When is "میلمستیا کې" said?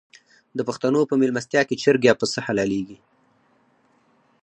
1.21-1.79